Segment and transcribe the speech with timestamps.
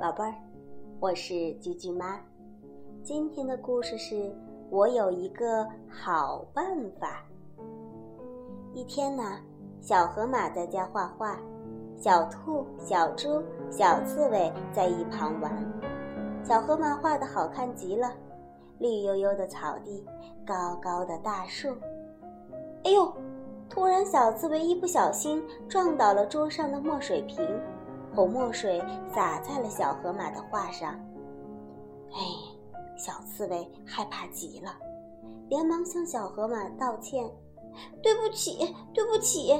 [0.00, 0.32] 宝贝儿，
[1.00, 2.20] 我是菊菊妈。
[3.02, 4.32] 今天的故事是
[4.70, 6.64] 我有一个好办
[7.00, 7.24] 法。
[8.72, 9.40] 一天呢，
[9.80, 11.36] 小河马在家画画，
[11.96, 13.42] 小兔、小猪、
[13.72, 15.52] 小刺猬在一旁玩。
[16.44, 18.12] 小河马画的好看极了，
[18.78, 20.06] 绿油油的草地，
[20.46, 21.74] 高高的大树。
[22.84, 23.12] 哎呦！
[23.68, 27.44] 突然，小刺猬一不小心撞倒了桌上的墨水瓶。
[28.18, 28.82] 红墨水
[29.14, 30.92] 洒在了小河马的画上，
[32.10, 32.18] 哎，
[32.96, 34.74] 小刺猬害怕极了，
[35.48, 37.30] 连忙向小河马道歉
[38.02, 39.56] ：“对不起，对不起。”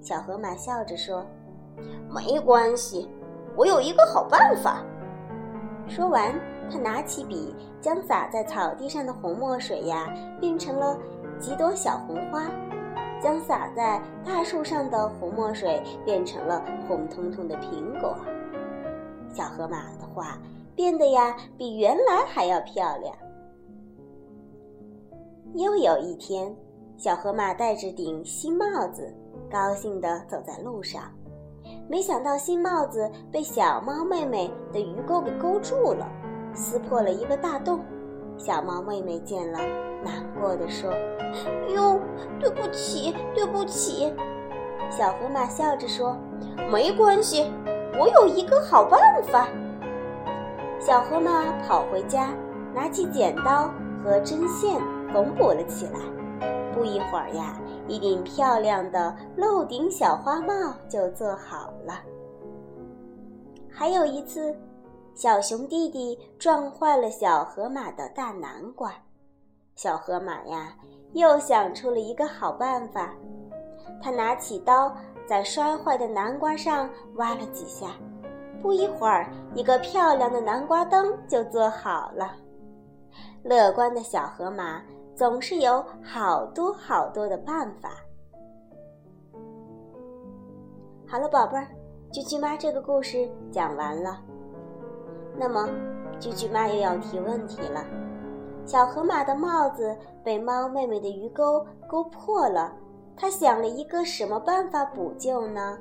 [0.00, 1.26] 小河马笑着说
[2.08, 3.10] ：“没关系，
[3.56, 4.80] 我有一个好办法。”
[5.90, 10.06] 说完，他拿起笔，将洒在草地上的红墨水呀，
[10.40, 10.96] 变成了
[11.40, 12.48] 几朵小红花。
[13.22, 18.16] 将洒在大树上的红墨水变成了红彤彤的苹果，
[19.32, 20.36] 小河马的画
[20.74, 23.14] 变得呀比原来还要漂亮。
[25.54, 26.54] 又有一天，
[26.96, 29.14] 小河马戴着顶新帽子，
[29.50, 31.02] 高兴地走在路上，
[31.88, 36.08] 没想到新帽子被小猫妹妹的鱼钩给勾住了，
[36.54, 37.78] 撕破了一个大洞。
[38.38, 39.58] 小猫妹妹见了，
[40.04, 40.90] 难过的说
[41.74, 42.00] ：“哟，
[42.40, 44.12] 对不起，对不起。”
[44.90, 46.16] 小河马笑着说
[46.70, 47.50] ：“没关系，
[47.98, 49.48] 我有一个好办法。”
[50.80, 52.34] 小河马跑回家，
[52.74, 53.70] 拿起剪刀
[54.02, 54.80] 和针线
[55.12, 56.00] 缝补了起来。
[56.74, 62.00] 不一会儿呀，一顶漂亮的漏顶小花帽就做好了。
[63.70, 64.54] 还有一次。
[65.14, 68.94] 小熊弟弟撞坏了小河马的大南瓜，
[69.82, 70.72] 小河马呀
[71.12, 73.12] 又想出了一个好办法。
[74.00, 74.94] 他拿起刀
[75.26, 77.88] 在摔坏的南瓜上挖了几下，
[78.62, 82.36] 不一会儿，一个漂亮的南瓜灯就做好了。
[83.42, 84.80] 乐观的小河马
[85.16, 87.90] 总是有好多好多的办法。
[91.08, 91.66] 好了，宝贝儿，
[92.12, 94.20] 啾啾妈这个故事讲完了。
[95.36, 95.68] 那么，
[96.20, 97.84] 句句妈又要提问题了：
[98.64, 102.72] 小河马的帽子被猫妹妹的鱼钩勾破了，
[103.16, 105.78] 它想了一个什么办法补救呢？